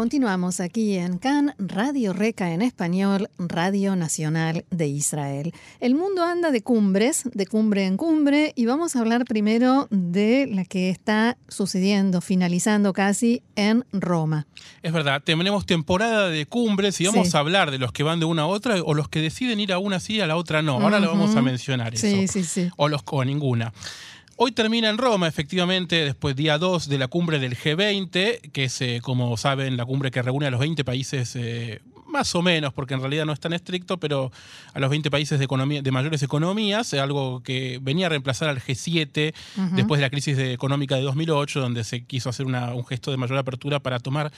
Continuamos 0.00 0.60
aquí 0.60 0.96
en 0.96 1.18
CAN, 1.18 1.54
Radio 1.58 2.14
Reca 2.14 2.54
en 2.54 2.62
español, 2.62 3.28
Radio 3.38 3.96
Nacional 3.96 4.64
de 4.70 4.86
Israel. 4.86 5.52
El 5.78 5.94
mundo 5.94 6.24
anda 6.24 6.50
de 6.50 6.62
cumbres, 6.62 7.24
de 7.34 7.44
cumbre 7.44 7.84
en 7.84 7.98
cumbre, 7.98 8.54
y 8.56 8.64
vamos 8.64 8.96
a 8.96 9.00
hablar 9.00 9.26
primero 9.26 9.88
de 9.90 10.48
la 10.50 10.64
que 10.64 10.88
está 10.88 11.36
sucediendo, 11.48 12.22
finalizando 12.22 12.94
casi 12.94 13.42
en 13.56 13.84
Roma. 13.92 14.46
Es 14.82 14.94
verdad, 14.94 15.20
tenemos 15.22 15.66
temporada 15.66 16.30
de 16.30 16.46
cumbres 16.46 16.98
y 17.02 17.04
vamos 17.04 17.28
Sí. 17.28 17.36
a 17.36 17.40
hablar 17.40 17.70
de 17.70 17.76
los 17.76 17.92
que 17.92 18.02
van 18.02 18.20
de 18.20 18.24
una 18.24 18.42
a 18.42 18.46
otra 18.46 18.76
o 18.82 18.94
los 18.94 19.10
que 19.10 19.20
deciden 19.20 19.60
ir 19.60 19.70
a 19.70 19.78
una 19.78 20.00
sí 20.00 20.14
y 20.14 20.20
a 20.22 20.26
la 20.26 20.36
otra 20.36 20.62
no. 20.62 20.80
Ahora 20.80 20.98
lo 20.98 21.08
vamos 21.08 21.36
a 21.36 21.42
mencionar 21.42 21.92
eso. 21.92 22.06
Sí, 22.06 22.26
sí, 22.26 22.42
sí. 22.44 22.70
O, 22.78 22.88
los, 22.88 23.02
o 23.04 23.22
ninguna. 23.22 23.74
Hoy 24.42 24.52
termina 24.52 24.88
en 24.88 24.96
Roma, 24.96 25.28
efectivamente, 25.28 26.02
después 26.02 26.34
día 26.34 26.56
2 26.56 26.88
de 26.88 26.96
la 26.96 27.08
cumbre 27.08 27.38
del 27.38 27.58
G20, 27.58 28.40
que 28.52 28.64
es, 28.64 28.80
eh, 28.80 29.00
como 29.02 29.36
saben, 29.36 29.76
la 29.76 29.84
cumbre 29.84 30.10
que 30.10 30.22
reúne 30.22 30.46
a 30.46 30.50
los 30.50 30.60
20 30.60 30.82
países, 30.82 31.36
eh, 31.36 31.82
más 32.06 32.34
o 32.34 32.40
menos, 32.40 32.72
porque 32.72 32.94
en 32.94 33.00
realidad 33.00 33.26
no 33.26 33.34
es 33.34 33.38
tan 33.40 33.52
estricto, 33.52 33.98
pero 33.98 34.32
a 34.72 34.80
los 34.80 34.88
20 34.88 35.10
países 35.10 35.38
de, 35.38 35.44
economía, 35.44 35.82
de 35.82 35.90
mayores 35.90 36.22
economías, 36.22 36.90
eh, 36.94 37.00
algo 37.00 37.42
que 37.42 37.80
venía 37.82 38.06
a 38.06 38.08
reemplazar 38.08 38.48
al 38.48 38.60
G7 38.62 39.34
después 39.76 39.98
de 39.98 40.06
la 40.06 40.10
crisis 40.10 40.38
de- 40.38 40.54
económica 40.54 40.96
de 40.96 41.02
2008, 41.02 41.60
donde 41.60 41.84
se 41.84 42.04
quiso 42.04 42.30
hacer 42.30 42.46
una- 42.46 42.72
un 42.72 42.86
gesto 42.86 43.10
de 43.10 43.18
mayor 43.18 43.36
apertura 43.36 43.78
para 43.80 43.98
tomar 44.00 44.32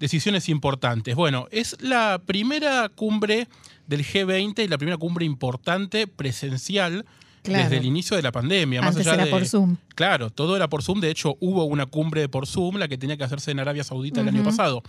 decisiones 0.00 0.48
importantes. 0.48 1.14
Bueno, 1.14 1.46
es 1.52 1.76
la 1.80 2.20
primera 2.26 2.88
cumbre 2.88 3.46
del 3.86 4.04
G20 4.04 4.64
y 4.64 4.68
la 4.68 4.78
primera 4.78 4.98
cumbre 4.98 5.24
importante 5.24 6.08
presencial 6.08 7.06
Claro. 7.44 7.62
desde 7.64 7.76
el 7.76 7.84
inicio 7.84 8.16
de 8.16 8.22
la 8.22 8.32
pandemia. 8.32 8.80
Más 8.82 8.96
allá 8.96 9.14
era 9.14 9.24
de- 9.26 9.30
por 9.30 9.46
Zoom. 9.46 9.76
Claro, 9.94 10.30
todo 10.30 10.56
era 10.56 10.68
por 10.68 10.82
Zoom. 10.82 11.00
De 11.00 11.10
hecho, 11.10 11.36
hubo 11.40 11.64
una 11.64 11.86
cumbre 11.86 12.28
por 12.28 12.46
Zoom, 12.46 12.76
la 12.78 12.88
que 12.88 12.98
tenía 12.98 13.16
que 13.16 13.24
hacerse 13.24 13.50
en 13.52 13.60
Arabia 13.60 13.84
Saudita 13.84 14.20
el 14.22 14.28
año 14.28 14.42
pasado. 14.42 14.82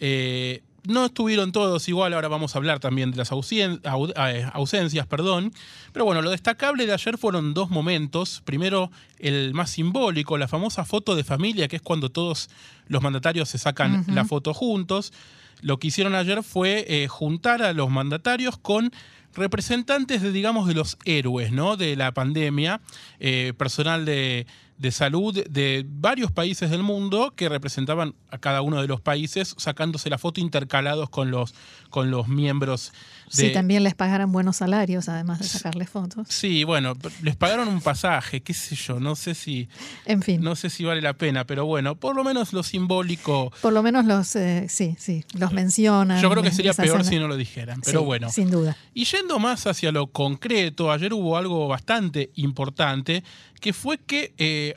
Eh, 0.00 0.62
no 0.84 1.04
estuvieron 1.06 1.52
todos 1.52 1.88
igual, 1.88 2.12
ahora 2.12 2.26
vamos 2.26 2.54
a 2.54 2.58
hablar 2.58 2.80
también 2.80 3.12
de 3.12 3.16
las 3.16 3.30
eh, 3.30 4.46
ausencias, 4.52 5.06
perdón. 5.06 5.52
Pero 5.92 6.04
bueno, 6.04 6.22
lo 6.22 6.30
destacable 6.30 6.86
de 6.86 6.92
ayer 6.92 7.18
fueron 7.18 7.54
dos 7.54 7.70
momentos. 7.70 8.42
Primero, 8.44 8.90
el 9.18 9.54
más 9.54 9.70
simbólico, 9.70 10.38
la 10.38 10.48
famosa 10.48 10.84
foto 10.84 11.14
de 11.14 11.22
familia, 11.24 11.68
que 11.68 11.76
es 11.76 11.82
cuando 11.82 12.10
todos 12.10 12.50
los 12.88 13.00
mandatarios 13.02 13.48
se 13.48 13.58
sacan 13.58 14.04
la 14.08 14.24
foto 14.24 14.52
juntos. 14.54 15.12
Lo 15.60 15.78
que 15.78 15.86
hicieron 15.88 16.16
ayer 16.16 16.42
fue 16.42 16.84
eh, 16.88 17.06
juntar 17.06 17.62
a 17.62 17.72
los 17.72 17.88
mandatarios 17.88 18.56
con 18.58 18.90
representantes 19.34 20.22
de, 20.22 20.32
digamos, 20.32 20.66
de 20.68 20.74
los 20.74 20.98
héroes, 21.04 21.52
¿no? 21.52 21.76
De 21.76 21.96
la 21.96 22.12
pandemia, 22.12 22.80
eh, 23.20 23.52
personal 23.56 24.04
de, 24.04 24.46
de 24.82 24.90
salud 24.90 25.32
de 25.48 25.86
varios 25.88 26.32
países 26.32 26.68
del 26.68 26.82
mundo 26.82 27.32
que 27.36 27.48
representaban 27.48 28.16
a 28.30 28.38
cada 28.38 28.62
uno 28.62 28.82
de 28.82 28.88
los 28.88 29.00
países, 29.00 29.54
sacándose 29.56 30.10
la 30.10 30.18
foto 30.18 30.40
intercalados 30.40 31.08
con 31.08 31.30
los, 31.30 31.54
con 31.88 32.10
los 32.10 32.26
miembros 32.26 32.92
de... 33.32 33.46
Si 33.46 33.52
también 33.52 33.84
les 33.84 33.94
pagaran 33.94 34.32
buenos 34.32 34.56
salarios, 34.56 35.08
además 35.08 35.38
de 35.38 35.46
sacarles 35.46 35.88
fotos. 35.88 36.26
Sí, 36.28 36.64
bueno, 36.64 36.94
les 37.22 37.36
pagaron 37.36 37.68
un 37.68 37.80
pasaje, 37.80 38.40
qué 38.40 38.54
sé 38.54 38.74
yo, 38.74 38.98
no 38.98 39.14
sé 39.14 39.36
si, 39.36 39.68
En 40.04 40.20
fin, 40.20 40.42
no 40.42 40.56
sé 40.56 40.68
si 40.68 40.84
vale 40.84 41.00
la 41.00 41.12
pena, 41.12 41.46
pero 41.46 41.64
bueno, 41.64 41.94
por 41.94 42.16
lo 42.16 42.24
menos 42.24 42.52
lo 42.52 42.64
simbólico, 42.64 43.52
por 43.62 43.72
lo 43.72 43.84
menos 43.84 44.04
los, 44.04 44.34
eh, 44.34 44.66
sí, 44.68 44.96
sí, 44.98 45.24
los 45.34 45.52
mencionan. 45.52 46.20
yo 46.20 46.28
creo 46.28 46.42
que 46.42 46.50
sería 46.50 46.74
peor 46.74 47.04
si 47.04 47.20
no 47.20 47.28
lo 47.28 47.36
dijeran, 47.36 47.80
pero 47.84 48.00
Sí, 48.00 48.04
bueno. 48.04 48.30
Sin 48.30 48.50
duda. 48.50 48.76
Y 48.94 49.04
yendo 49.04 49.38
más 49.38 49.64
hacia 49.68 49.92
lo 49.92 50.08
concreto, 50.08 50.90
ayer 50.90 51.14
hubo 51.14 51.36
algo 51.36 51.68
bastante 51.68 52.30
importante, 52.34 53.22
que 53.62 53.72
fue 53.72 53.96
que 53.96 54.34
eh, 54.38 54.71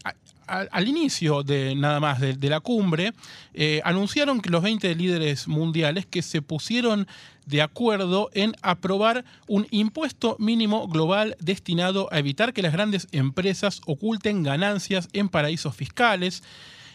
al 0.47 0.87
inicio 0.87 1.43
de 1.43 1.75
nada 1.75 1.99
más 1.99 2.19
de, 2.19 2.49
la 2.49 2.59
cumbre, 2.59 3.13
eh, 3.53 3.81
anunciaron 3.83 4.41
que 4.41 4.49
los 4.49 4.61
20 4.61 4.93
líderes 4.95 5.47
mundiales 5.47 6.05
que 6.05 6.21
se 6.21 6.41
pusieron 6.41 7.07
de 7.45 7.61
acuerdo 7.61 8.29
en 8.33 8.53
aprobar 8.61 9.25
un 9.47 9.67
impuesto 9.71 10.35
mínimo 10.39 10.87
global 10.87 11.35
destinado 11.39 12.07
a 12.11 12.19
evitar 12.19 12.53
que 12.53 12.61
las 12.61 12.73
grandes 12.73 13.07
empresas 13.11 13.81
oculten 13.85 14.43
ganancias 14.43 15.09
en 15.13 15.29
paraísos 15.29 15.75
fiscales. 15.75 16.43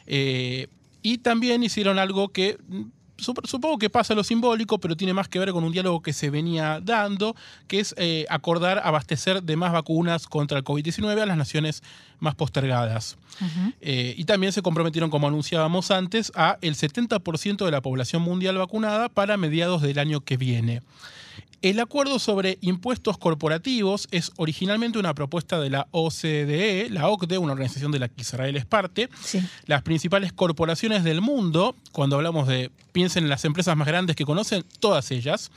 Eh, 0.07 0.69
y 1.03 1.19
también 1.19 1.63
hicieron 1.63 1.99
algo 1.99 2.29
que 2.29 2.59
supongo 3.21 3.79
que 3.79 3.91
pasa 3.91 4.15
lo 4.15 4.25
simbólico, 4.25 4.79
pero 4.79 4.97
tiene 4.97 5.15
más 5.15 5.29
que 5.29 5.39
ver 5.39 5.53
con 5.53 5.65
un 5.65 5.73
diálogo 5.73 6.03
que 6.03 6.13
se 6.13 6.31
venía 6.31 6.81
dando, 6.83 7.37
que 7.69 7.81
es 7.81 7.95
eh, 7.99 8.27
acordar 8.29 8.81
abastecer 8.85 9.43
de 9.43 9.57
más 9.57 9.73
vacunas 9.73 10.27
contra 10.27 10.59
el 10.59 10.65
COVID-19 10.65 11.21
a 11.21 11.27
las 11.27 11.37
naciones 11.37 11.83
más 12.19 12.35
postergadas. 12.35 13.17
Eh, 13.81 14.15
y 14.17 14.25
también 14.25 14.53
se 14.53 14.63
comprometieron, 14.63 15.11
como 15.11 15.27
anunciábamos 15.27 15.91
antes, 15.91 16.33
a 16.35 16.59
el 16.61 16.75
70% 16.75 17.65
de 17.65 17.71
la 17.71 17.81
población 17.81 18.23
mundial 18.23 18.59
vacunada 18.59 19.09
para 19.09 19.37
mediados 19.37 19.83
del 19.83 19.99
año 19.99 20.21
que 20.21 20.37
viene. 20.37 20.83
El 21.63 21.79
acuerdo 21.79 22.19
sobre 22.19 22.57
impuestos 22.63 23.19
corporativos 23.19 24.09
es 24.13 24.33
originalmente 24.37 24.99
una 24.99 25.15
propuesta 25.15 25.61
de 25.61 25.69
la 25.69 25.89
OCDE, 25.91 26.89
la 26.89 27.09
OCDE, 27.09 27.37
una 27.37 27.53
organización 27.53 27.93
de 27.93 27.99
la 27.99 28.09
que 28.09 28.23
Israel 28.23 28.57
es 28.57 28.65
parte. 28.65 29.11
Sí. 29.23 29.43
Las 29.67 29.83
principales 29.83 30.33
corporaciones 30.33 31.05
del 31.05 31.21
mundo, 31.21 31.77
cuando 31.93 32.17
hablamos 32.17 32.49
de, 32.49 32.71
piensen 32.93 33.25
en 33.25 33.31
las 33.31 33.45
empresas 33.45 33.77
más 33.77 33.87
grandes 33.87 34.17
que 34.17 34.25
conocen, 34.25 34.65
todas 34.79 35.11
ellas, 35.11 35.51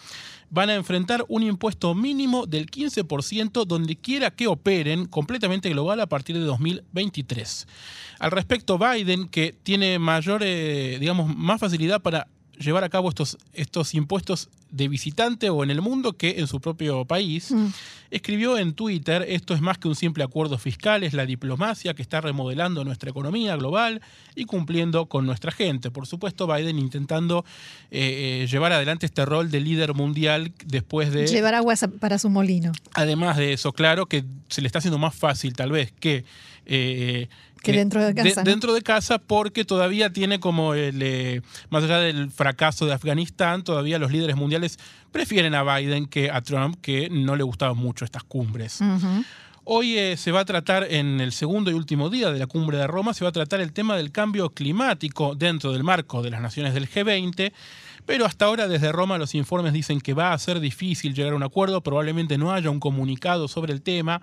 van 0.49 0.69
a 0.69 0.75
enfrentar 0.75 1.23
un 1.29 1.41
impuesto 1.41 1.95
mínimo 1.95 2.45
del 2.45 2.69
15% 2.69 3.65
donde 3.65 3.95
quiera 3.95 4.29
que 4.29 4.47
operen, 4.47 5.05
completamente 5.05 5.69
global 5.69 6.01
a 6.01 6.07
partir 6.07 6.37
de 6.37 6.43
2023. 6.43 7.65
Al 8.19 8.31
respecto, 8.31 8.77
Biden, 8.77 9.29
que 9.29 9.55
tiene 9.63 9.99
mayor, 9.99 10.43
eh, 10.43 10.97
digamos, 10.99 11.35
más 11.35 11.59
facilidad 11.59 12.01
para 12.01 12.27
llevar 12.57 12.83
a 12.83 12.89
cabo 12.89 13.09
estos, 13.09 13.37
estos 13.53 13.93
impuestos 13.93 14.49
de 14.69 14.87
visitante 14.87 15.51
o 15.51 15.63
en 15.63 15.69
el 15.69 15.81
mundo 15.81 16.13
que 16.13 16.39
en 16.39 16.47
su 16.47 16.59
propio 16.59 17.05
país, 17.05 17.53
escribió 18.09 18.57
en 18.57 18.73
Twitter, 18.73 19.23
esto 19.27 19.53
es 19.53 19.61
más 19.61 19.77
que 19.77 19.87
un 19.87 19.95
simple 19.95 20.23
acuerdo 20.23 20.57
fiscal, 20.57 21.03
es 21.03 21.13
la 21.13 21.27
diplomacia 21.27 21.93
que 21.93 22.01
está 22.01 22.21
remodelando 22.21 22.83
nuestra 22.83 23.11
economía 23.11 23.55
global 23.55 24.01
y 24.35 24.45
cumpliendo 24.45 25.05
con 25.05 25.27
nuestra 25.27 25.51
gente. 25.51 25.91
Por 25.91 26.07
supuesto, 26.07 26.47
Biden 26.47 26.79
intentando 26.79 27.45
eh, 27.91 28.41
eh, 28.43 28.47
llevar 28.47 28.71
adelante 28.71 29.05
este 29.05 29.25
rol 29.25 29.51
de 29.51 29.59
líder 29.59 29.93
mundial 29.93 30.51
después 30.65 31.13
de... 31.13 31.27
Llevar 31.27 31.53
agua 31.53 31.75
para 31.99 32.17
su 32.17 32.31
molino. 32.31 32.71
Además 32.95 33.37
de 33.37 33.53
eso, 33.53 33.73
claro 33.73 34.07
que 34.07 34.25
se 34.49 34.61
le 34.61 34.67
está 34.67 34.79
haciendo 34.79 34.97
más 34.97 35.15
fácil 35.15 35.53
tal 35.53 35.71
vez 35.71 35.91
que... 35.91 36.25
eh, 36.65 37.27
Que 37.63 37.71
dentro 37.71 38.03
de 38.03 38.13
casa, 38.13 38.43
¿no? 38.43 38.51
dentro 38.51 38.73
de 38.73 38.81
casa 38.81 39.19
porque 39.19 39.63
todavía 39.63 40.11
tiene 40.11 40.39
como 40.39 40.73
el... 40.73 41.01
eh, 41.01 41.41
más 41.69 41.83
allá 41.85 41.99
del 41.99 42.29
fracaso 42.29 42.85
de 42.85 42.93
Afganistán, 42.93 43.63
todavía 43.63 43.97
los 43.97 44.11
líderes 44.11 44.35
mundiales 44.35 44.77
prefieren 45.11 45.55
a 45.55 45.63
Biden 45.63 46.05
que 46.07 46.29
a 46.29 46.41
Trump, 46.41 46.75
que 46.81 47.09
no 47.09 47.35
le 47.37 47.43
gustaban 47.43 47.77
mucho 47.77 48.03
estas 48.03 48.23
cumbres. 48.23 48.79
Hoy 49.65 49.97
eh, 49.97 50.17
se 50.17 50.33
va 50.33 50.41
a 50.41 50.45
tratar 50.45 50.85
en 50.91 51.21
el 51.21 51.31
segundo 51.31 51.71
y 51.71 51.73
último 51.73 52.09
día 52.09 52.31
de 52.31 52.39
la 52.39 52.47
cumbre 52.47 52.77
de 52.77 52.85
Roma, 52.85 53.13
se 53.13 53.23
va 53.23 53.29
a 53.29 53.31
tratar 53.31 53.61
el 53.61 53.71
tema 53.71 53.95
del 53.95 54.11
cambio 54.11 54.49
climático 54.49 55.35
dentro 55.35 55.71
del 55.71 55.85
marco 55.85 56.21
de 56.21 56.31
las 56.31 56.41
naciones 56.41 56.73
del 56.73 56.89
G20, 56.89 57.53
pero 58.05 58.25
hasta 58.25 58.43
ahora 58.43 58.67
desde 58.67 58.91
Roma 58.91 59.17
los 59.17 59.35
informes 59.35 59.71
dicen 59.71 60.01
que 60.01 60.13
va 60.13 60.33
a 60.33 60.37
ser 60.37 60.59
difícil 60.59 61.13
llegar 61.13 61.31
a 61.31 61.37
un 61.37 61.43
acuerdo, 61.43 61.81
probablemente 61.81 62.37
no 62.37 62.51
haya 62.51 62.69
un 62.69 62.81
comunicado 62.81 63.47
sobre 63.47 63.71
el 63.71 63.81
tema, 63.81 64.21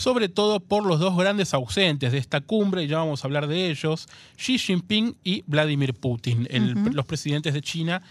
sobre 0.00 0.28
todo 0.28 0.60
por 0.60 0.84
los 0.86 0.98
dos 0.98 1.16
grandes 1.16 1.54
ausentes 1.54 2.12
de 2.12 2.18
esta 2.18 2.40
cumbre, 2.40 2.82
y 2.84 2.86
ya 2.88 2.98
vamos 2.98 3.22
a 3.24 3.28
hablar 3.28 3.46
de 3.46 3.70
ellos, 3.70 4.08
Xi 4.36 4.58
Jinping 4.58 5.16
y 5.22 5.44
Vladimir 5.46 5.94
Putin, 5.94 6.46
el- 6.50 6.74
los 6.92 7.06
presidentes 7.06 7.54
de 7.54 7.60
China 7.62 8.02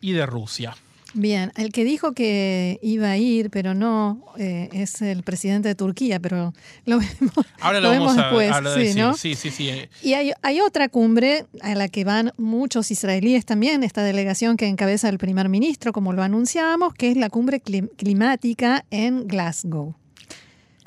y 0.00 0.12
de 0.12 0.24
Rusia. 0.26 0.76
Bien, 1.14 1.52
el 1.56 1.72
que 1.72 1.84
dijo 1.84 2.12
que 2.12 2.78
iba 2.82 3.10
a 3.10 3.16
ir, 3.16 3.48
pero 3.48 3.72
no, 3.72 4.22
eh, 4.36 4.68
es 4.74 5.00
el 5.00 5.22
presidente 5.22 5.66
de 5.68 5.74
Turquía, 5.74 6.20
pero 6.20 6.52
lo 6.84 6.98
vemos, 6.98 7.32
Ahora 7.60 7.80
lo, 7.80 7.90
vemos 7.90 8.14
después, 8.14 8.52
a 8.52 8.60
lo 8.60 8.74
sí. 8.74 8.92
¿no? 8.94 9.14
Sí, 9.16 9.34
sí, 9.34 9.50
sí. 9.50 9.70
eh, 9.70 9.88
Y 10.02 10.12
hay, 10.12 10.32
hay 10.42 10.60
otra 10.60 10.90
cumbre 10.90 11.46
a 11.62 11.74
la 11.74 11.88
que 11.88 12.04
van 12.04 12.32
muchos 12.36 12.90
israelíes 12.90 13.46
también, 13.46 13.84
esta 13.84 14.02
delegación 14.02 14.58
que 14.58 14.66
encabeza 14.66 15.08
el 15.08 15.16
primer 15.16 15.48
ministro, 15.48 15.94
como 15.94 16.12
lo 16.12 16.22
anunciábamos, 16.22 16.92
que 16.92 17.10
es 17.10 17.16
la 17.16 17.30
cumbre 17.30 17.62
clim- 17.62 17.88
climática 17.96 18.84
en 18.90 19.26
Glasgow. 19.26 19.94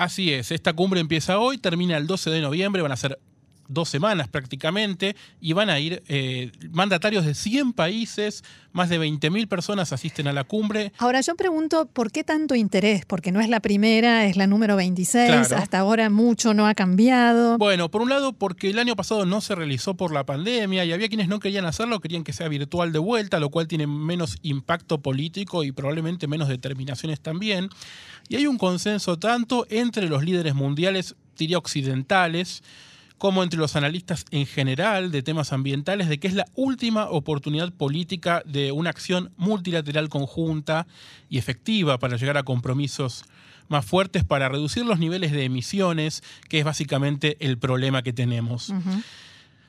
Así 0.02 0.34
es, 0.34 0.52
esta 0.52 0.74
cumbre 0.74 1.00
empieza 1.00 1.38
hoy, 1.38 1.60
termina 1.60 1.96
el 1.96 2.08
12 2.08 2.32
de 2.32 2.42
noviembre, 2.42 2.82
van 2.82 2.92
a 2.92 2.98
ser 2.98 3.20
dos 3.74 3.90
semanas 3.90 4.28
prácticamente, 4.28 5.16
y 5.40 5.54
van 5.54 5.70
a 5.70 5.80
ir 5.80 6.04
eh, 6.08 6.52
mandatarios 6.72 7.26
de 7.26 7.34
100 7.34 7.74
países, 7.74 8.44
más 8.74 8.90
de 8.90 9.00
20.000 9.00 9.48
personas 9.48 9.92
asisten 9.92 10.28
a 10.28 10.34
la 10.34 10.44
cumbre. 10.44 10.94
Ahora 10.98 11.22
yo 11.22 11.36
pregunto, 11.36 11.88
¿por 11.88 12.12
qué 12.12 12.24
tanto 12.24 12.56
interés? 12.56 13.06
Porque 13.06 13.32
no 13.32 13.42
es 13.42 13.50
la 13.50 13.60
primera, 13.60 14.26
es 14.26 14.38
la 14.38 14.48
número 14.48 14.76
26, 14.76 15.52
hasta 15.52 15.80
ahora 15.80 16.10
mucho 16.10 16.54
no 16.54 16.68
ha 16.68 16.74
cambiado. 16.74 17.58
Bueno, 17.58 17.90
por 17.90 18.02
un 18.02 18.10
lado 18.10 18.34
porque 18.34 18.70
el 18.70 18.80
año 18.80 18.96
pasado 18.96 19.26
no 19.26 19.42
se 19.42 19.56
realizó 19.56 19.96
por 19.96 20.12
la 20.14 20.26
pandemia 20.26 20.86
y 20.86 20.94
había 20.94 21.10
quienes 21.10 21.28
no 21.28 21.40
querían 21.40 21.66
hacerlo, 21.66 22.00
querían 22.00 22.24
que 22.24 22.34
sea 22.34 22.48
virtual 22.48 22.92
de 22.92 23.00
vuelta, 23.00 23.40
lo 23.40 23.50
cual 23.50 23.68
tiene 23.68 23.88
menos 23.88 24.38
impacto 24.42 25.02
político 25.02 25.64
y 25.64 25.72
probablemente 25.72 26.28
menos 26.28 26.48
determinaciones 26.48 27.20
también. 27.20 27.70
Y 28.30 28.36
hay 28.36 28.48
un 28.48 28.58
consenso 28.58 29.18
tanto 29.20 29.66
entre 29.70 30.08
los 30.08 30.24
líderes 30.24 30.56
mundiales, 30.56 31.16
diría 31.38 31.58
occidentales, 31.58 32.64
como 33.22 33.44
entre 33.44 33.60
los 33.60 33.76
analistas 33.76 34.26
en 34.32 34.48
general 34.48 35.12
de 35.12 35.22
temas 35.22 35.54
ambientales, 35.54 36.10
de 36.10 36.20
que 36.20 36.28
es 36.28 36.34
la 36.34 36.48
última 36.56 37.08
oportunidad 37.08 37.72
política 37.72 38.42
de 38.48 38.72
una 38.72 38.90
acción 38.90 39.32
multilateral 39.38 40.10
conjunta 40.10 40.88
y 41.30 41.38
efectiva 41.38 42.00
para 42.00 42.18
llegar 42.18 42.38
a 42.38 42.42
compromisos 42.42 43.26
más 43.68 43.86
fuertes 43.86 44.24
para 44.24 44.50
reducir 44.50 44.88
los 44.88 44.98
niveles 44.98 45.34
de 45.34 45.44
emisiones, 45.44 46.24
que 46.50 46.58
es 46.58 46.66
básicamente 46.66 47.38
el 47.42 47.60
problema 47.60 48.02
que 48.02 48.12
tenemos. 48.12 48.74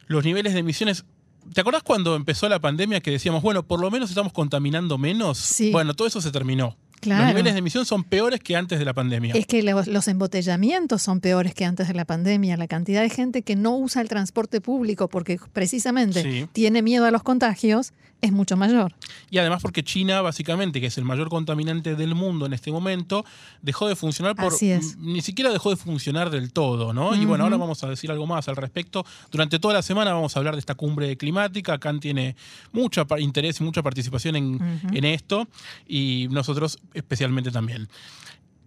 Los 0.07 0.25
niveles 0.25 0.55
de 0.55 0.61
emisiones 0.61 1.05
¿Te 1.53 1.61
acordás 1.61 1.83
cuando 1.83 2.17
empezó 2.17 2.49
la 2.49 2.61
pandemia 2.61 3.01
que 3.01 3.11
decíamos, 3.11 3.43
bueno, 3.43 3.65
por 3.65 3.81
lo 3.81 3.91
menos 3.91 4.09
estamos 4.09 4.33
contaminando 4.33 4.97
menos? 4.97 5.37
Sí. 5.37 5.73
Bueno, 5.73 5.93
todo 5.93 6.09
eso 6.09 6.23
se 6.23 6.31
terminó. 6.31 6.79
Los 7.05 7.27
niveles 7.27 7.53
de 7.55 7.59
emisión 7.59 7.85
son 7.85 8.05
peores 8.05 8.41
que 8.41 8.57
antes 8.57 8.79
de 8.79 8.85
la 8.85 8.95
pandemia. 8.95 9.35
Es 9.35 9.47
que 9.47 9.63
los, 9.63 10.09
embotellamientos 10.09 11.03
son 11.03 11.21
peores 11.21 11.55
que 11.55 11.65
antes 11.65 11.89
de 11.89 11.95
la 11.95 12.05
pandemia. 12.05 12.57
La 12.57 12.69
cantidad 12.69 13.03
de 13.03 13.11
gente 13.11 13.43
que 13.43 13.57
no 13.57 13.77
usa 13.77 14.03
el 14.03 14.09
transporte 14.09 14.61
público 14.61 15.09
porque 15.09 15.39
precisamente 15.53 16.49
tiene 16.53 16.83
miedo 16.83 17.05
a 17.07 17.11
los 17.11 17.23
contagios 17.23 17.93
es 18.23 18.31
mucho 18.31 18.57
mayor. 18.57 18.95
Y 19.31 19.39
además 19.39 19.63
porque 19.63 19.83
China, 19.83 20.23
básicamente, 20.23 20.81
que 20.81 20.87
es 20.87 20.97
el 20.97 21.05
mayor 21.05 21.29
contaminante 21.29 21.97
del 21.97 22.15
mundo 22.15 22.47
en 22.47 22.53
este 22.53 22.71
momento, 22.71 23.25
dejó 23.63 23.89
de 23.89 23.97
funcionar 23.97 24.37
por... 24.37 24.53
Ni 24.99 25.21
siquiera 25.23 25.51
dejó 25.51 25.71
de 25.71 25.77
funcionar 25.77 26.31
del 26.31 26.53
todo, 26.53 26.93
¿no? 26.93 27.17
Y 27.17 27.25
bueno, 27.25 27.45
ahora 27.45 27.57
vamos 27.57 27.83
a 27.83 27.89
decir 27.89 28.13
algo 28.13 28.27
más 28.27 28.49
al 28.49 28.55
respecto. 28.55 29.05
Durante 29.33 29.59
toda 29.59 29.75
la 29.75 29.83
semana 29.83 30.13
vamos 30.13 30.37
a 30.37 30.39
hablar 30.39 30.55
de 30.55 30.61
esta 30.61 30.77
cumbre 30.77 31.17
climática. 31.17 31.79
Khan 31.79 31.99
tiene 31.99 32.37
mucho 32.71 33.05
interés 33.19 33.61
y 33.61 33.65
mucha 33.65 33.83
participación 33.83 34.37
en, 34.37 34.81
en 34.93 35.05
esto. 35.05 35.49
Y 35.89 36.29
nosotros 36.31 36.79
especialmente 36.95 37.51
también. 37.51 37.89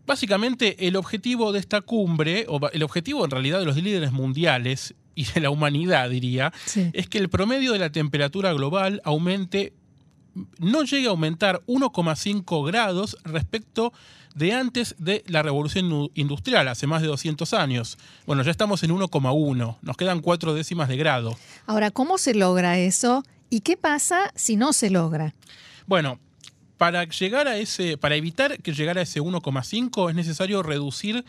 Básicamente, 0.06 0.88
el 0.88 0.96
objetivo 0.96 1.52
de 1.52 1.60
esta 1.60 1.82
cumbre, 1.82 2.46
o 2.48 2.60
el 2.72 2.84
objetivo 2.84 3.26
en 3.26 3.32
realidad 3.32 3.60
de 3.60 3.66
los 3.66 3.76
líderes 3.76 4.12
mundiales 4.12 4.94
y 5.16 5.26
de 5.26 5.42
la 5.42 5.50
humanidad, 5.50 6.10
diría, 6.10 6.54
es 6.94 7.08
que 7.08 7.18
el 7.18 7.30
promedio 7.30 7.74
de 7.74 7.80
la 7.80 7.92
temperatura 7.92 8.54
global 8.54 9.02
aumente, 9.04 9.74
no 10.60 10.84
llegue 10.84 11.08
a 11.08 11.12
aumentar 11.12 11.62
1,5 11.66 12.68
grados 12.68 13.18
respecto 13.24 13.94
de 14.36 14.52
antes 14.52 14.96
de 15.00 15.24
la 15.28 15.42
revolución 15.42 16.12
industrial, 16.14 16.68
hace 16.68 16.86
más 16.86 17.02
de 17.02 17.08
200 17.08 17.54
años. 17.54 17.98
Bueno, 18.28 18.44
ya 18.44 18.52
estamos 18.52 18.84
en 18.84 18.92
1,1, 18.92 19.78
nos 19.82 19.98
quedan 19.98 20.20
cuatro 20.20 20.54
décimas 20.54 20.90
de 20.90 20.98
grado. 20.98 21.38
Ahora, 21.66 21.90
¿cómo 21.90 22.18
se 22.18 22.36
logra 22.36 22.78
eso? 22.78 23.24
¿Y 23.50 23.62
qué 23.62 23.78
pasa 23.78 24.32
si 24.36 24.58
no 24.58 24.74
se 24.74 24.90
logra? 24.90 25.34
Bueno, 25.88 26.20
para 26.78 27.06
llegar 27.06 27.48
a 27.48 27.58
ese, 27.58 27.98
para 27.98 28.16
evitar 28.16 28.62
que 28.62 28.74
llegara 28.74 29.00
a 29.00 29.04
ese 29.04 29.22
1,5 29.22 30.10
es 30.10 30.16
necesario 30.16 30.64
reducir 30.64 31.26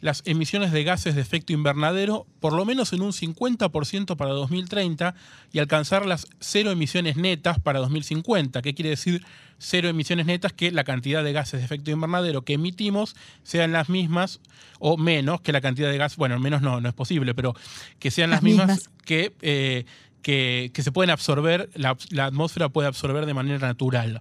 las 0.00 0.22
emisiones 0.26 0.72
de 0.72 0.84
gases 0.84 1.14
de 1.14 1.22
efecto 1.22 1.52
invernadero 1.52 2.26
por 2.40 2.52
lo 2.52 2.64
menos 2.64 2.92
en 2.92 3.02
un 3.02 3.12
50% 3.12 4.16
para 4.16 4.30
2030 4.32 5.14
y 5.52 5.58
alcanzar 5.58 6.06
las 6.06 6.26
cero 6.38 6.70
emisiones 6.70 7.16
netas 7.16 7.58
para 7.60 7.80
2050. 7.80 8.60
¿Qué 8.62 8.74
quiere 8.74 8.90
decir 8.90 9.24
cero 9.58 9.88
emisiones 9.88 10.26
netas? 10.26 10.52
Que 10.52 10.70
la 10.70 10.84
cantidad 10.84 11.24
de 11.24 11.32
gases 11.32 11.60
de 11.60 11.64
efecto 11.64 11.90
invernadero 11.90 12.42
que 12.42 12.54
emitimos 12.54 13.16
sean 13.42 13.72
las 13.72 13.88
mismas 13.88 14.40
o 14.78 14.96
menos 14.96 15.40
que 15.40 15.52
la 15.52 15.60
cantidad 15.62 15.90
de 15.90 15.98
gas, 15.98 16.16
bueno, 16.16 16.38
menos 16.38 16.60
no, 16.60 16.80
no 16.80 16.88
es 16.88 16.94
posible, 16.94 17.34
pero 17.34 17.54
que 17.98 18.10
sean 18.10 18.30
las, 18.30 18.42
mismas, 18.42 18.90
que, 19.04 19.32
eh, 19.40 19.86
que, 20.20 20.70
se 20.82 20.92
pueden 20.92 21.10
absorber, 21.10 21.70
la, 21.74 21.96
la 22.10 22.26
atmósfera 22.26 22.68
puede 22.68 22.88
absorber 22.88 23.24
de 23.24 23.32
manera 23.32 23.66
natural 23.66 24.20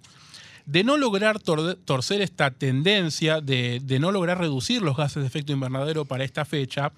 de 0.66 0.84
no 0.84 0.98
lograr 0.98 1.40
torcer 1.40 2.22
esta 2.22 2.52
tendencia, 2.52 3.42
de, 3.42 3.82
no 4.00 4.12
lograr 4.12 4.40
reducir 4.40 4.82
los 4.82 4.98
gases 4.98 5.22
de 5.22 5.28
efecto 5.28 5.54
invernadero 5.54 6.06
para 6.06 6.24
esta 6.24 6.46
fecha, 6.46 6.92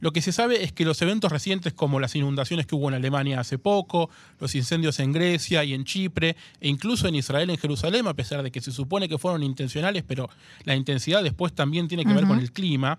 lo 0.00 0.12
que 0.12 0.22
se 0.22 0.32
sabe 0.32 0.62
es 0.62 0.72
que 0.72 0.84
los 0.84 1.00
eventos 1.02 1.32
recientes 1.32 1.72
como 1.72 2.00
las 2.00 2.14
inundaciones 2.14 2.66
que 2.66 2.74
hubo 2.74 2.88
en 2.88 2.94
Alemania 2.94 3.40
hace 3.40 3.58
poco, 3.58 4.10
los 4.40 4.54
incendios 4.54 4.98
en 5.00 5.12
Grecia 5.12 5.64
y 5.64 5.74
en 5.74 5.84
Chipre, 5.84 6.36
e 6.60 6.68
incluso 6.68 7.08
en 7.08 7.14
Israel, 7.14 7.50
en 7.50 7.58
Jerusalén, 7.58 8.06
a 8.06 8.14
pesar 8.14 8.42
de 8.42 8.50
que 8.50 8.60
se 8.60 8.72
supone 8.72 9.08
que 9.08 9.18
fueron 9.18 9.42
intencionales, 9.42 10.04
pero 10.06 10.28
la 10.64 10.74
intensidad 10.74 11.22
después 11.22 11.52
también 11.52 11.88
tiene 11.88 12.04
que 12.04 12.12
ver 12.12 12.26
con 12.26 12.38
el 12.38 12.52
clima, 12.52 12.98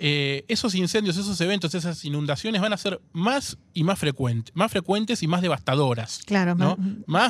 eh, 0.00 0.44
esos 0.46 0.76
incendios, 0.76 1.16
esos 1.16 1.40
eventos, 1.40 1.74
esas 1.74 2.04
inundaciones 2.04 2.62
van 2.62 2.72
a 2.72 2.76
ser 2.76 3.00
más 3.12 3.58
y 3.74 3.82
más 3.82 3.98
frecuentes, 3.98 4.54
más 4.54 4.70
frecuentes 4.70 5.24
y 5.24 5.26
más 5.26 5.42
devastadoras. 5.42 6.20
Claro, 6.24 6.54
más, 6.54 6.78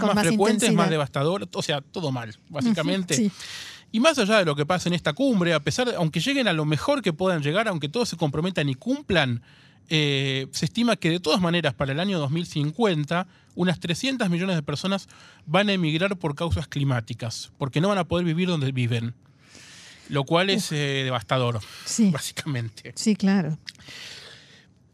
más, 0.02 0.26
frecuentes, 0.26 0.72
más 0.74 0.90
devastadoras, 0.90 1.48
o 1.54 1.62
sea, 1.62 1.80
todo 1.80 2.12
mal, 2.12 2.36
básicamente. 2.50 3.30
Y 3.90 4.00
más 4.00 4.18
allá 4.18 4.38
de 4.38 4.44
lo 4.44 4.54
que 4.54 4.66
pasa 4.66 4.88
en 4.88 4.94
esta 4.94 5.12
cumbre, 5.12 5.54
a 5.54 5.60
pesar 5.60 5.88
de, 5.88 5.96
aunque 5.96 6.20
lleguen 6.20 6.48
a 6.48 6.52
lo 6.52 6.64
mejor 6.64 7.02
que 7.02 7.12
puedan 7.12 7.42
llegar, 7.42 7.68
aunque 7.68 7.88
todos 7.88 8.08
se 8.08 8.16
comprometan 8.16 8.68
y 8.68 8.74
cumplan, 8.74 9.42
eh, 9.88 10.46
se 10.52 10.66
estima 10.66 10.96
que 10.96 11.08
de 11.08 11.20
todas 11.20 11.40
maneras 11.40 11.72
para 11.72 11.92
el 11.92 12.00
año 12.00 12.18
2050 12.18 13.26
unas 13.54 13.80
300 13.80 14.28
millones 14.28 14.56
de 14.56 14.62
personas 14.62 15.08
van 15.46 15.70
a 15.70 15.72
emigrar 15.72 16.16
por 16.18 16.34
causas 16.34 16.68
climáticas, 16.68 17.50
porque 17.56 17.80
no 17.80 17.88
van 17.88 17.98
a 17.98 18.04
poder 18.04 18.26
vivir 18.26 18.48
donde 18.48 18.70
viven. 18.72 19.14
Lo 20.10 20.24
cual 20.24 20.50
es 20.50 20.72
eh, 20.72 21.02
devastador, 21.04 21.60
básicamente. 22.12 22.92
Sí, 22.94 23.16
claro. 23.16 23.58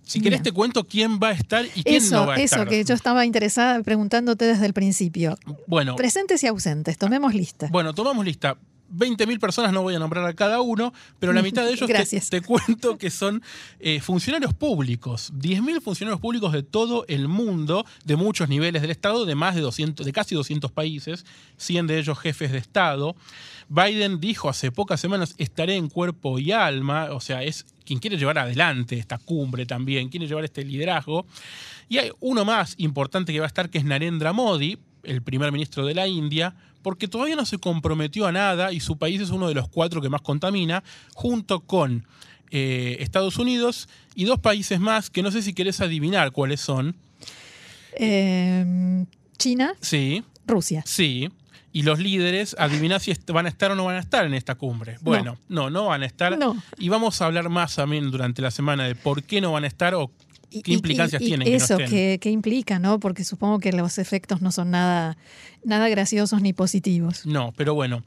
Si 0.02 0.20
querés 0.20 0.42
te 0.42 0.52
cuento 0.52 0.84
quién 0.84 1.18
va 1.18 1.28
a 1.28 1.32
estar 1.32 1.64
y 1.74 1.82
quién 1.82 2.10
no 2.10 2.26
va 2.26 2.34
a 2.34 2.36
estar. 2.36 2.60
Eso, 2.60 2.68
que 2.68 2.84
yo 2.84 2.94
estaba 2.94 3.24
interesada 3.24 3.82
preguntándote 3.82 4.44
desde 4.44 4.66
el 4.66 4.74
principio. 4.74 5.36
Bueno. 5.66 5.96
Presentes 5.96 6.42
y 6.42 6.46
ausentes, 6.46 6.98
tomemos 6.98 7.34
lista. 7.34 7.68
Bueno, 7.70 7.94
tomamos 7.94 8.24
lista. 8.24 8.58
20.000 8.92 9.38
personas, 9.38 9.72
no 9.72 9.82
voy 9.82 9.94
a 9.94 9.98
nombrar 9.98 10.26
a 10.26 10.34
cada 10.34 10.60
uno, 10.60 10.92
pero 11.18 11.32
la 11.32 11.42
mitad 11.42 11.64
de 11.64 11.72
ellos 11.72 11.90
te, 12.30 12.42
cuento 12.42 12.98
que 12.98 13.10
son 13.10 13.42
eh, 13.80 14.00
funcionarios 14.00 14.54
públicos. 14.54 15.32
10.000 15.34 15.80
funcionarios 15.80 16.20
públicos 16.20 16.52
de 16.52 16.62
todo 16.62 17.04
el 17.08 17.28
mundo, 17.28 17.84
de 18.04 18.16
muchos 18.16 18.48
niveles 18.48 18.82
del 18.82 18.90
Estado, 18.90 19.24
de 19.24 19.34
más 19.34 19.54
de 19.54 19.60
200, 19.62 20.04
de 20.04 20.12
casi 20.12 20.34
200 20.34 20.70
países, 20.72 21.24
100 21.56 21.86
de 21.86 21.98
ellos 21.98 22.18
jefes 22.18 22.52
de 22.52 22.58
Estado. 22.58 23.16
Biden 23.68 24.20
dijo 24.20 24.48
hace 24.48 24.70
pocas 24.70 25.00
semanas, 25.00 25.34
estaré 25.38 25.76
en 25.76 25.88
cuerpo 25.88 26.38
y 26.38 26.52
alma, 26.52 27.08
o 27.12 27.20
sea, 27.20 27.42
es 27.42 27.66
quien 27.84 27.98
quiere 27.98 28.16
llevar 28.16 28.38
adelante 28.38 28.98
esta 28.98 29.18
cumbre 29.18 29.66
también, 29.66 30.08
quiere 30.08 30.26
llevar 30.26 30.44
este 30.44 30.64
liderazgo. 30.64 31.26
Y 31.88 31.98
hay 31.98 32.10
uno 32.20 32.44
más 32.44 32.74
importante 32.78 33.32
que 33.32 33.40
va 33.40 33.46
a 33.46 33.48
estar, 33.48 33.70
que 33.70 33.78
es 33.78 33.84
Narendra 33.84 34.32
Modi, 34.32 34.78
el 35.04 35.22
primer 35.22 35.52
ministro 35.52 35.86
de 35.86 35.94
la 35.94 36.06
India, 36.06 36.54
porque 36.82 37.08
todavía 37.08 37.36
no 37.36 37.46
se 37.46 37.58
comprometió 37.58 38.26
a 38.26 38.32
nada 38.32 38.72
y 38.72 38.80
su 38.80 38.98
país 38.98 39.20
es 39.20 39.30
uno 39.30 39.48
de 39.48 39.54
los 39.54 39.68
cuatro 39.68 40.00
que 40.00 40.08
más 40.08 40.20
contamina, 40.20 40.84
junto 41.14 41.60
con 41.60 42.06
eh, 42.50 42.98
Estados 43.00 43.38
Unidos 43.38 43.88
y 44.14 44.24
dos 44.26 44.38
países 44.38 44.78
más 44.78 45.10
que 45.10 45.22
no 45.22 45.30
sé 45.30 45.42
si 45.42 45.54
querés 45.54 45.80
adivinar 45.80 46.30
cuáles 46.32 46.60
son. 46.60 46.94
Em, 47.96 49.06
China. 49.38 49.74
Sí. 49.80 50.22
Rusia. 50.46 50.82
Sí. 50.86 51.30
Y 51.72 51.82
los 51.82 51.98
líderes, 51.98 52.54
adivina 52.58 53.00
si 53.00 53.12
van 53.26 53.46
a 53.46 53.48
estar 53.48 53.72
o 53.72 53.74
no 53.74 53.86
van 53.86 53.96
a 53.96 54.00
estar 54.00 54.24
en 54.24 54.34
esta 54.34 54.54
cumbre. 54.54 54.98
Bueno, 55.00 55.38
no, 55.48 55.70
no, 55.70 55.86
van 55.86 56.02
a 56.02 56.06
estar. 56.06 56.38
Y 56.78 56.88
vamos 56.88 57.20
a 57.20 57.26
hablar 57.26 57.48
más 57.48 57.74
también 57.74 58.12
durante 58.12 58.42
la 58.42 58.52
semana 58.52 58.84
de 58.84 58.94
por 58.94 59.24
qué 59.24 59.40
no 59.40 59.50
van 59.50 59.64
a 59.64 59.66
estar 59.66 59.94
o 59.94 60.12
¿Qué 60.62 60.72
implicancias 60.72 61.20
tienen? 61.22 61.48
Eso, 61.48 61.78
¿qué, 61.78 62.18
implica, 62.30 62.78
¿no? 62.78 63.00
Porque 63.00 63.24
supongo 63.24 63.58
que 63.58 63.72
los 63.72 63.98
efectos 63.98 64.42
no 64.42 64.52
son 64.52 64.70
nada, 64.70 65.16
nada 65.64 65.88
graciosos 65.88 66.40
ni 66.42 66.52
positivos. 66.52 67.26
No, 67.26 67.52
pero 67.56 67.74
bueno. 67.74 68.02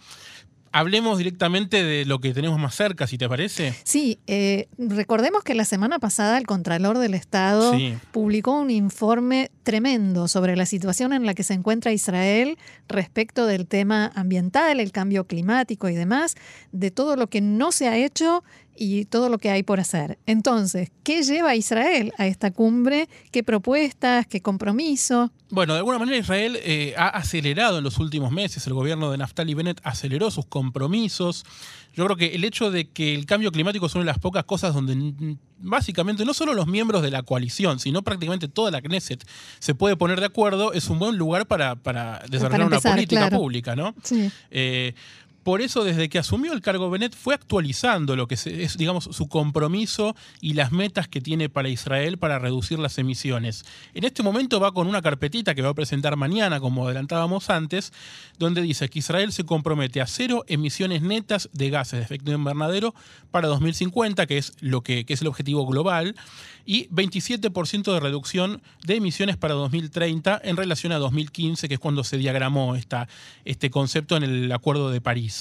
Hablemos 0.74 1.18
directamente 1.18 1.82
de 1.84 2.06
lo 2.06 2.20
que 2.20 2.34
tenemos 2.34 2.60
más 2.60 2.76
cerca, 2.76 3.08
si 3.08 3.18
te 3.18 3.28
parece. 3.28 3.74
Sí, 3.84 4.20
eh, 4.28 4.68
recordemos 4.78 5.44
que 5.44 5.56
la 5.56 5.66
semana 5.66 5.98
pasada 5.98 6.38
el 6.38 6.46
Contralor 6.46 7.00
del 7.00 7.14
Estado 7.14 7.74
publicó 8.12 8.60
un 8.60 8.70
informe 8.70 9.50
tremendo 9.64 10.28
sobre 10.28 10.56
la 10.56 10.66
situación 10.66 11.14
en 11.14 11.26
la 11.26 11.34
que 11.34 11.44
se 11.44 11.54
encuentra 11.54 11.94
Israel 11.94 12.58
respecto 12.88 13.48
del 13.48 13.66
tema 13.66 14.12
ambiental, 14.14 14.80
el 14.80 14.92
cambio 14.92 15.26
climático 15.26 15.90
y 15.90 15.96
demás, 15.96 16.36
de 16.74 16.92
todo 16.92 17.16
lo 17.16 17.28
que 17.28 17.42
no 17.42 17.72
se 17.72 17.88
ha 17.88 17.98
hecho 17.98 18.44
y 18.78 19.06
todo 19.06 19.30
lo 19.30 19.38
que 19.38 19.50
hay 19.50 19.64
por 19.64 19.80
hacer. 19.80 20.18
Entonces, 20.26 20.92
¿qué 21.04 21.24
lleva 21.24 21.52
a 21.52 21.56
Israel 21.56 22.14
a 22.18 22.28
esta 22.28 22.52
cumbre? 22.52 23.10
¿Qué 23.32 23.44
propuestas? 23.44 24.28
¿Qué 24.28 24.42
compromiso? 24.42 25.32
Bueno, 25.50 25.74
de 25.74 25.80
alguna 25.80 26.00
manera 26.00 26.18
Israel 26.18 26.60
eh, 26.62 26.94
ha 26.98 27.08
acelerado 27.08 27.78
en 27.78 27.84
los 27.84 28.00
últimos 28.00 28.32
meses, 28.32 28.68
el 28.68 28.74
gobierno 28.74 29.12
de 29.12 29.18
Naftali 29.18 29.54
Bennett 29.54 29.80
aceleró 29.84 30.30
sus 30.30 30.46
compromisos. 30.46 31.46
Yo 31.94 32.06
creo 32.06 32.18
que 32.18 32.36
el 32.36 32.44
hecho 32.44 32.70
de 32.70 32.90
que 32.90 33.16
el 33.16 33.26
cambio 33.26 33.52
climático 33.52 33.86
es 33.86 33.96
una 33.96 34.04
de 34.04 34.08
las 34.08 34.20
pocas 34.20 34.44
cosas 34.44 34.74
donde 34.74 35.38
básicamente 35.60 36.26
no 36.26 36.34
solo 36.34 36.54
los 36.54 36.68
miembros 36.68 37.02
de 37.02 37.10
la 37.10 37.24
coalición, 37.24 37.80
sino 37.80 38.04
prácticamente 38.04 38.48
toda 38.48 38.70
la 38.70 38.82
Knesset 38.82 39.28
se 39.60 39.74
puede 39.74 39.96
poner 39.96 40.20
de 40.20 40.28
acuerdo, 40.28 40.74
es 40.74 40.90
un 40.90 41.00
buen 41.00 41.18
lugar 41.18 41.48
para, 41.48 41.76
para 41.76 42.22
desarrollar 42.30 42.68
una 42.68 42.80
política 42.80 43.30
pública, 43.30 43.76
¿no? 43.76 43.96
Sí. 44.04 44.30
Eh, 44.52 44.94
por 45.48 45.62
eso, 45.62 45.86
desde 45.86 46.10
que 46.10 46.20
asumió 46.20 46.52
el 46.52 46.60
cargo 46.60 46.90
Bennett, 46.90 47.16
fue 47.16 47.34
actualizando 47.34 48.18
lo 48.18 48.28
que 48.28 48.36
es, 48.36 48.78
digamos, 48.78 49.06
su 49.06 49.30
compromiso 49.30 50.14
y 50.42 50.56
las 50.56 50.74
metas 50.74 51.08
que 51.08 51.22
tiene 51.22 51.48
para 51.48 51.70
Israel 51.70 52.18
para 52.18 52.38
reducir 52.38 52.80
las 52.80 52.98
emisiones. 52.98 53.64
En 53.94 54.04
este 54.04 54.24
momento 54.24 54.60
va 54.60 54.74
con 54.74 54.88
una 54.88 55.02
carpetita 55.02 55.56
que 55.56 55.62
va 55.62 55.70
a 55.70 55.74
presentar 55.74 56.18
mañana, 56.18 56.60
como 56.60 56.86
adelantábamos 56.86 57.50
antes, 57.50 57.94
donde 58.38 58.62
dice 58.62 58.90
que 58.90 59.00
Israel 59.00 59.32
se 59.32 59.46
compromete 59.46 60.02
a 60.02 60.08
cero 60.08 60.44
emisiones 60.50 61.02
netas 61.02 61.50
de 61.54 61.70
gases 61.70 62.00
de 62.00 62.04
efecto 62.04 62.34
invernadero 62.34 62.94
para 63.32 63.48
2050, 63.48 64.26
que 64.28 64.40
es 64.40 64.52
lo 64.60 64.82
que, 64.82 65.06
es 65.08 65.22
el 65.22 65.28
objetivo 65.28 65.66
global, 65.66 66.18
y 66.66 66.90
27% 66.90 67.94
de 67.94 68.00
reducción 68.02 68.62
de 68.84 68.96
emisiones 68.96 69.38
para 69.38 69.54
2030 69.54 70.42
en 70.44 70.58
relación 70.58 70.92
a 70.92 70.98
2015, 70.98 71.70
que 71.70 71.76
es 71.76 71.80
cuando 71.80 72.04
se 72.04 72.18
diagramó 72.18 72.76
este 73.46 73.70
concepto 73.70 74.18
en 74.18 74.24
el 74.24 74.52
Acuerdo 74.52 74.90
de 74.90 75.00
París. 75.00 75.37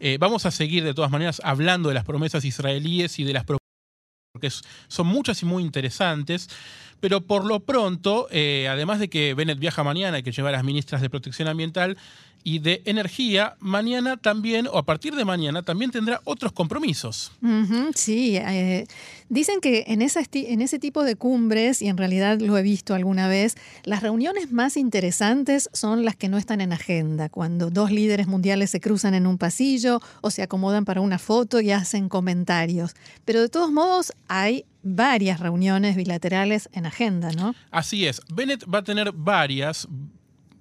Eh, 0.00 0.18
vamos 0.18 0.46
a 0.46 0.50
seguir 0.50 0.84
de 0.84 0.94
todas 0.94 1.10
maneras 1.10 1.40
hablando 1.44 1.88
de 1.88 1.94
las 1.94 2.04
promesas 2.04 2.44
israelíes 2.44 3.18
y 3.18 3.24
de 3.24 3.32
las 3.32 3.44
porque 3.44 4.50
son 4.88 5.06
muchas 5.06 5.42
y 5.42 5.46
muy 5.46 5.62
interesantes. 5.62 6.48
Pero 7.00 7.26
por 7.26 7.44
lo 7.44 7.60
pronto, 7.60 8.26
eh, 8.30 8.68
además 8.68 8.98
de 8.98 9.08
que 9.08 9.34
Bennett 9.34 9.58
viaja 9.58 9.84
mañana 9.84 10.18
y 10.18 10.22
que 10.22 10.32
lleva 10.32 10.48
a 10.48 10.52
las 10.52 10.64
ministras 10.64 11.00
de 11.02 11.10
Protección 11.10 11.48
Ambiental, 11.48 11.96
y 12.46 12.60
de 12.60 12.80
energía, 12.84 13.56
mañana 13.58 14.16
también, 14.16 14.68
o 14.68 14.78
a 14.78 14.84
partir 14.84 15.16
de 15.16 15.24
mañana, 15.24 15.64
también 15.64 15.90
tendrá 15.90 16.20
otros 16.22 16.52
compromisos. 16.52 17.32
sí, 17.96 18.36
eh, 18.36 18.86
dicen 19.28 19.60
que 19.60 19.82
en, 19.88 20.00
en 20.00 20.62
ese 20.62 20.78
tipo 20.78 21.02
de 21.02 21.16
cumbres, 21.16 21.82
y 21.82 21.88
en 21.88 21.96
realidad 21.96 22.38
lo 22.40 22.56
he 22.56 22.62
visto 22.62 22.94
alguna 22.94 23.26
vez, 23.26 23.56
las 23.82 24.00
reuniones 24.00 24.52
más 24.52 24.76
interesantes 24.76 25.68
son 25.72 26.04
las 26.04 26.14
que 26.14 26.28
no 26.28 26.38
están 26.38 26.60
en 26.60 26.72
agenda, 26.72 27.28
cuando 27.30 27.68
dos 27.70 27.90
líderes 27.90 28.28
mundiales 28.28 28.70
se 28.70 28.78
cruzan 28.78 29.14
en 29.14 29.26
un 29.26 29.38
pasillo 29.38 30.00
o 30.20 30.30
se 30.30 30.44
acomodan 30.44 30.84
para 30.84 31.00
una 31.00 31.18
foto 31.18 31.60
y 31.60 31.72
hacen 31.72 32.08
comentarios. 32.08 32.94
Pero 33.24 33.40
de 33.40 33.48
todos 33.48 33.72
modos 33.72 34.12
hay 34.28 34.66
varias 34.84 35.40
reuniones 35.40 35.96
bilaterales 35.96 36.68
en 36.72 36.86
agenda, 36.86 37.32
¿no? 37.32 37.56
Así 37.72 38.06
es. 38.06 38.20
Bennett 38.32 38.64
va 38.72 38.78
a 38.78 38.84
tener 38.84 39.10
varias, 39.10 39.88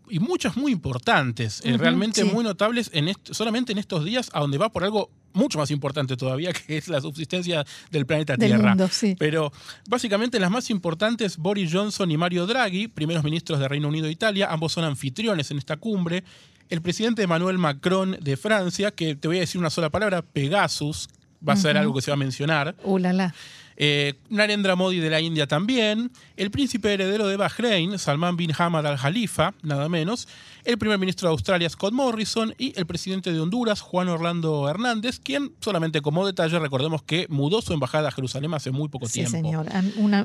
y 0.10 0.20
muchas 0.20 0.58
muy 0.58 0.72
importantes, 0.72 1.62
eh, 1.64 1.78
realmente 1.78 2.24
muy 2.24 2.44
notables 2.44 2.90
en 2.94 3.14
solamente 3.32 3.72
en 3.72 3.78
estos 3.78 4.06
días, 4.06 4.30
a 4.34 4.40
donde 4.40 4.58
va 4.58 4.72
por 4.72 4.84
algo 4.84 5.10
mucho 5.34 5.60
más 5.60 5.70
importante 5.72 6.18
todavía, 6.18 6.54
que 6.68 6.78
es 6.78 6.88
la 6.88 7.02
subsistencia 7.02 7.66
del 7.92 8.06
planeta 8.06 8.38
Tierra. 8.38 8.76
Pero 9.20 9.52
básicamente 9.88 10.40
las 10.40 10.52
más 10.52 10.70
importantes, 10.70 11.38
Boris 11.38 11.72
Johnson 11.72 12.10
y 12.10 12.18
Mario 12.18 12.48
Draghi, 12.48 12.88
primeros 12.88 13.24
ministros 13.24 13.60
de 13.60 13.68
Reino 13.68 13.88
Unido 13.88 14.08
e 14.08 14.12
Italia, 14.12 14.48
ambos 14.50 14.74
son 14.74 14.84
anfitriones 14.84 15.52
en 15.52 15.58
esta 15.58 15.78
cumbre. 15.78 16.24
El 16.70 16.82
presidente 16.82 17.22
Emmanuel 17.22 17.58
Macron 17.60 18.18
de 18.20 18.38
Francia, 18.38 18.92
que 18.92 19.16
te 19.16 19.28
voy 19.28 19.38
a 19.38 19.42
decir 19.42 19.60
una 19.60 19.70
sola 19.70 19.90
palabra, 19.90 20.24
Pegasus, 20.24 21.10
va 21.48 21.54
a 21.54 21.58
ser 21.58 21.78
algo 21.78 21.94
que 21.94 22.02
se 22.02 22.10
va 22.10 22.16
a 22.16 22.18
mencionar. 22.18 22.76
Uh, 22.84 22.98
eh, 23.78 24.14
Narendra 24.30 24.76
Modi 24.76 25.00
de 25.00 25.10
la 25.10 25.22
India 25.22 25.48
también, 25.48 26.12
el 26.38 26.52
príncipe 26.52 26.94
heredero 26.94 27.28
de 27.28 27.38
Bahrein, 27.38 27.98
Salman 28.00 28.38
bin 28.38 28.52
Hamad 28.58 28.86
al 28.86 28.98
Khalifa, 28.98 29.54
nada 29.64 29.90
menos, 29.90 30.28
el 30.64 30.78
primer 30.78 30.98
ministro 30.98 31.30
de 31.30 31.34
Australia, 31.34 31.70
Scott 31.70 31.94
Morrison, 31.94 32.54
y 32.58 32.78
el 32.78 32.86
presidente 32.86 33.32
de 33.32 33.40
Honduras, 33.40 33.82
Juan 33.82 34.10
Orlando 34.10 34.68
Hernández, 34.68 35.20
quien, 35.20 35.52
solamente 35.60 36.02
como 36.02 36.26
detalle, 36.26 36.58
recordemos 36.60 37.04
que 37.04 37.28
mudó 37.30 37.62
su 37.62 37.74
embajada 37.74 38.10
a 38.10 38.12
Jerusalén 38.12 38.54
hace 38.54 38.72
muy 38.72 38.90
poco 38.90 39.08
tiempo. 39.08 39.32
Sí, 39.32 39.38
señor, 39.38 39.68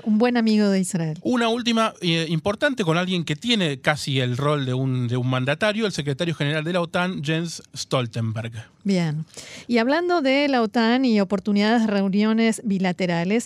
un 0.05 0.19
buen 0.19 0.37
amigo 0.37 0.69
de 0.69 0.81
Israel. 0.81 1.19
Una 1.23 1.49
última 1.49 1.95
eh, 2.01 2.27
importante 2.29 2.85
con 2.85 2.97
alguien 2.97 3.25
que 3.25 3.37
tiene 3.37 3.81
casi 3.81 4.21
el 4.21 4.37
rol 4.37 4.65
de 4.65 4.75
un, 4.75 5.09
de 5.09 5.17
un 5.17 5.29
mandatario, 5.29 5.87
el 5.87 5.93
secretario 5.93 6.35
general 6.35 6.65
de 6.65 6.73
la 6.73 6.81
OTAN, 6.81 7.23
Jens 7.23 7.63
Stoltenberg. 7.77 8.53
Bien. 8.83 9.27
Y 9.69 9.79
hablando 9.79 10.23
de 10.23 10.49
la 10.49 10.63
OTAN 10.63 11.05
y 11.05 11.21
oportunidades 11.21 11.83
de 11.83 11.89
reuniones 11.89 12.63
bilaterales, 12.65 13.40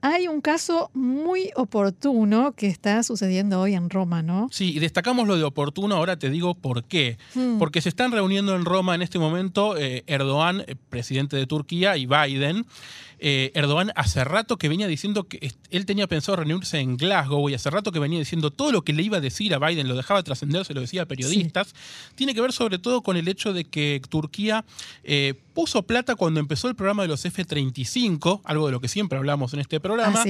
hay 0.00 0.28
un 0.28 0.40
caso 0.40 0.90
muy 0.94 1.50
oportuno 1.56 2.52
que 2.52 2.68
está 2.68 3.02
sucediendo 3.02 3.60
hoy 3.60 3.74
en 3.74 3.90
Roma, 3.90 4.22
¿no? 4.22 4.48
Sí, 4.52 4.76
y 4.76 4.78
destacamos 4.78 5.26
lo 5.26 5.36
de 5.36 5.44
oportuno, 5.44 5.96
ahora 5.96 6.18
te 6.18 6.30
digo 6.30 6.54
por 6.54 6.84
qué. 6.84 7.18
Hmm. 7.34 7.58
Porque 7.58 7.80
se 7.80 7.88
están 7.88 8.12
reuniendo 8.12 8.54
en 8.54 8.64
Roma 8.64 8.94
en 8.94 9.02
este 9.02 9.18
momento 9.18 9.76
eh, 9.76 10.04
Erdogan, 10.06 10.60
eh, 10.66 10.76
presidente 10.88 11.36
de 11.36 11.46
Turquía, 11.46 11.96
y 11.96 12.06
Biden. 12.06 12.64
Eh, 13.18 13.50
Erdogan 13.54 13.92
hace 13.96 14.24
rato 14.24 14.56
que 14.56 14.68
venía 14.68 14.86
diciendo 14.86 15.24
que 15.24 15.52
él 15.70 15.86
tenía 15.86 16.06
pensado 16.06 16.36
reunirse 16.36 16.78
en 16.78 16.96
Glasgow 16.96 17.48
y 17.48 17.54
hace 17.54 17.70
rato 17.70 17.92
que 17.92 17.98
venía 17.98 18.18
diciendo 18.18 18.50
todo 18.50 18.72
lo 18.72 18.82
que 18.82 18.92
le 18.92 19.02
iba 19.02 19.18
a 19.18 19.20
decir 19.20 19.54
a 19.54 19.58
Biden, 19.58 19.88
lo 19.88 19.96
dejaba 19.96 20.22
trascender, 20.22 20.64
se 20.64 20.74
lo 20.74 20.80
decía 20.80 21.02
a 21.02 21.06
periodistas. 21.06 21.74
Tiene 22.14 22.34
que 22.34 22.40
ver 22.40 22.52
sobre 22.52 22.78
todo 22.78 23.02
con 23.02 23.16
el 23.16 23.28
hecho 23.28 23.52
de 23.52 23.64
que 23.64 24.00
Turquía 24.08 24.64
puso 25.58 25.82
plata 25.82 26.14
cuando 26.14 26.38
empezó 26.38 26.68
el 26.68 26.76
programa 26.76 27.02
de 27.02 27.08
los 27.08 27.24
F-35, 27.24 28.42
algo 28.44 28.66
de 28.66 28.72
lo 28.72 28.80
que 28.80 28.86
siempre 28.86 29.18
hablamos 29.18 29.54
en 29.54 29.58
este 29.58 29.80
programa. 29.80 30.22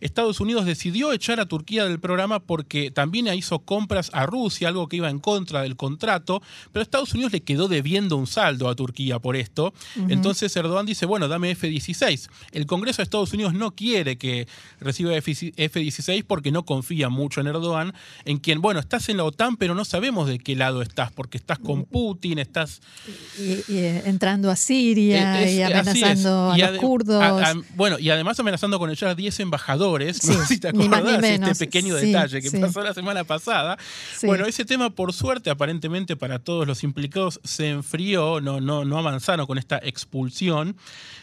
Estados 0.00 0.40
Unidos 0.40 0.66
decidió 0.66 1.12
echar 1.12 1.38
a 1.38 1.46
Turquía 1.46 1.84
del 1.84 2.00
programa 2.00 2.40
porque 2.40 2.90
también 2.90 3.28
hizo 3.28 3.60
compras 3.60 4.10
a 4.12 4.26
Rusia, 4.26 4.66
algo 4.66 4.88
que 4.88 4.96
iba 4.96 5.08
en 5.08 5.20
contra 5.20 5.62
del 5.62 5.76
contrato, 5.76 6.42
pero 6.72 6.82
Estados 6.82 7.14
Unidos 7.14 7.32
le 7.32 7.42
quedó 7.42 7.68
debiendo 7.68 8.16
un 8.16 8.26
saldo 8.26 8.68
a 8.68 8.74
Turquía 8.74 9.20
por 9.20 9.36
esto. 9.36 9.72
Entonces 10.08 10.56
Erdogan 10.56 10.84
dice, 10.84 11.06
bueno, 11.06 11.28
dame 11.28 11.52
F-16. 11.52 12.28
El 12.52 12.66
Congreso 12.66 12.98
de 12.98 13.04
Estados 13.04 13.32
Unidos 13.32 13.54
no 13.54 13.72
quiere 13.72 14.18
que 14.18 14.48
reciba 14.80 15.14
F-16 15.14 16.24
porque 16.26 16.50
no 16.50 16.64
confía 16.64 17.08
mucho 17.08 17.40
en 17.40 17.46
Erdogan, 17.46 17.94
en 18.24 18.38
quien, 18.38 18.60
bueno, 18.60 18.80
estás 18.80 19.08
en 19.08 19.18
la 19.18 19.24
OTAN, 19.24 19.56
pero 19.56 19.74
no 19.74 19.84
sabemos 19.84 20.28
de 20.28 20.38
qué 20.38 20.56
lado 20.56 20.82
estás, 20.82 21.12
porque 21.12 21.38
estás 21.38 21.58
con 21.58 21.80
mm. 21.80 21.84
Putin, 21.84 22.38
estás... 22.38 22.80
Y, 23.38 23.62
entrando 24.04 24.50
así 24.50 24.72
Siria 24.72 25.50
y 25.50 25.60
amenazando 25.62 26.52
a, 26.52 26.56
los 26.56 26.78
kurdos. 26.78 27.22
bueno, 27.74 27.98
y 27.98 28.10
además 28.10 28.38
amenazando 28.40 28.78
con 28.78 28.90
echar 28.90 29.14
10 29.14 29.40
embajadores. 29.40 30.24
no 30.24 30.34
sé 30.34 30.46
si 30.46 30.60
te 30.60 30.68
acordás 30.68 31.22
este 31.22 31.54
pequeño 31.54 31.94
detalle 31.94 32.40
que 32.40 32.50
pasó 32.58 32.82
la 32.82 32.94
semana 32.94 33.24
pasada. 33.24 33.76
Bueno, 34.22 34.46
ese 34.46 34.64
tema, 34.64 34.90
por 34.90 35.12
suerte, 35.12 35.50
aparentemente 35.50 36.16
para 36.16 36.38
todos 36.38 36.66
los 36.66 36.84
implicados, 36.84 37.40
se 37.44 37.68
enfrió, 37.68 38.40
no, 38.40 38.60
no, 38.60 38.84
no 38.84 38.98
avanzaron 38.98 39.46
con 39.46 39.58
esta 39.58 39.78
expulsión. 39.78 40.76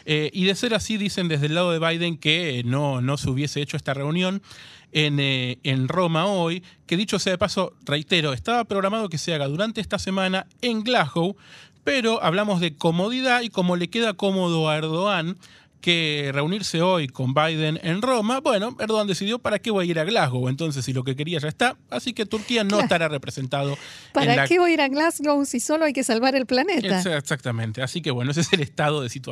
Eh, 0.06 0.30
y 0.32 0.44
de 0.44 0.54
ser 0.54 0.74
así, 0.74 0.96
dicen 1.00 1.26
desde 1.26 1.46
el 1.46 1.54
lado 1.56 1.72
de 1.72 1.80
Biden 1.80 2.16
que 2.16 2.62
no, 2.64 3.00
no 3.00 3.16
se 3.16 3.28
hubiese 3.28 3.60
hecho 3.60 3.76
esta 3.76 3.94
reunión. 3.94 4.42
En, 4.92 5.20
eh, 5.20 5.58
en, 5.62 5.86
Roma 5.86 6.26
hoy, 6.26 6.64
que 6.86 6.96
dicho 6.96 7.20
sea 7.20 7.32
de 7.32 7.38
paso, 7.38 7.74
reitero, 7.84 8.32
estaba 8.32 8.64
programado 8.64 9.08
que 9.08 9.18
se 9.18 9.32
haga 9.32 9.46
durante 9.46 9.80
esta 9.80 10.00
semana 10.00 10.48
en 10.62 10.82
Glasgow, 10.82 11.36
pero 11.84 12.20
hablamos 12.24 12.60
de 12.60 12.74
comodidad 12.74 13.42
y 13.42 13.50
como 13.50 13.76
le 13.76 13.88
queda 13.88 14.14
cómodo 14.14 14.68
a 14.68 14.76
Erdogan 14.76 15.36
que 15.80 16.30
reunirse 16.32 16.82
hoy 16.82 17.08
con 17.08 17.34
Biden 17.34 17.80
en 17.82 18.02
Roma, 18.02 18.40
bueno, 18.40 18.76
Erdogan 18.78 19.06
decidió 19.06 19.38
para 19.38 19.58
qué 19.58 19.70
voy 19.70 19.88
a 19.88 19.90
ir 19.90 19.98
a 19.98 20.04
Glasgow, 20.04 20.48
entonces 20.48 20.84
si 20.84 20.92
lo 20.92 21.04
que 21.04 21.16
quería 21.16 21.38
ya 21.38 21.48
está, 21.48 21.76
así 21.88 22.12
que 22.12 22.26
Turquía 22.26 22.64
no 22.64 22.80
estará 22.80 23.08
representado. 23.08 23.76
¿Para 24.12 24.46
qué 24.46 24.58
voy 24.58 24.72
a 24.72 24.74
ir 24.74 24.80
a 24.80 24.88
Glasgow 24.88 25.44
si 25.44 25.60
solo 25.60 25.86
hay 25.86 25.92
que 25.92 26.04
salvar 26.04 26.34
el 26.34 26.46
planeta? 26.46 27.00
Exactamente, 27.16 27.82
así 27.82 28.02
que 28.02 28.10
bueno, 28.10 28.30
ese 28.30 28.42
es 28.42 28.52
el 28.52 28.60
estado 28.60 29.00
de 29.00 29.08
situación. 29.08 29.30